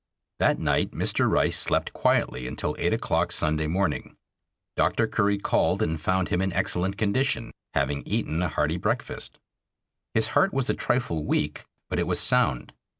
That 0.39 0.57
night 0.57 0.93
Mr. 0.93 1.29
Rice 1.29 1.59
slept 1.59 1.93
quietly 1.93 2.47
until 2.47 2.75
eight 2.79 2.91
o'clock 2.91 3.31
Sunday 3.31 3.67
morning. 3.67 4.17
Dr. 4.75 5.05
Curry 5.05 5.37
called 5.37 5.83
and 5.83 6.01
found 6.01 6.29
him 6.29 6.41
in 6.41 6.51
excellent 6.53 6.97
condition, 6.97 7.51
having 7.75 8.01
eaten 8.07 8.41
a 8.41 8.49
hearty 8.49 8.77
breakfast. 8.77 9.37
His 10.15 10.29
heart 10.29 10.55
was 10.55 10.71
a 10.71 10.73
trifle 10.73 11.23
weak, 11.23 11.65
but 11.87 11.99
it 11.99 12.07
was 12.07 12.19
sound. 12.19 12.73